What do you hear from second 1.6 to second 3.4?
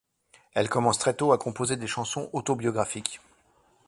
des chansons autobiographiques.